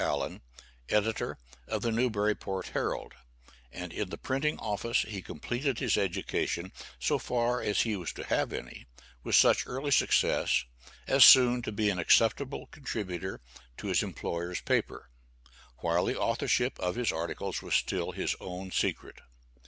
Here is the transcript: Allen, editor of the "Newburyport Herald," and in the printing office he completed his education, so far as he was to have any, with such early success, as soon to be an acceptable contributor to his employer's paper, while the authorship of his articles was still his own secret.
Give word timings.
Allen, 0.03 0.41
editor 0.89 1.37
of 1.67 1.83
the 1.83 1.91
"Newburyport 1.91 2.69
Herald," 2.69 3.13
and 3.71 3.93
in 3.93 4.09
the 4.09 4.17
printing 4.17 4.57
office 4.57 5.03
he 5.07 5.21
completed 5.21 5.77
his 5.77 5.95
education, 5.95 6.71
so 6.99 7.19
far 7.19 7.61
as 7.61 7.81
he 7.81 7.95
was 7.95 8.11
to 8.13 8.23
have 8.23 8.51
any, 8.51 8.87
with 9.23 9.35
such 9.35 9.67
early 9.67 9.91
success, 9.91 10.65
as 11.05 11.23
soon 11.23 11.61
to 11.61 11.71
be 11.71 11.91
an 11.91 11.99
acceptable 11.99 12.65
contributor 12.71 13.41
to 13.77 13.89
his 13.89 14.01
employer's 14.01 14.61
paper, 14.61 15.11
while 15.81 16.05
the 16.05 16.19
authorship 16.19 16.79
of 16.79 16.95
his 16.95 17.11
articles 17.11 17.61
was 17.61 17.75
still 17.75 18.11
his 18.11 18.35
own 18.39 18.71
secret. 18.71 19.19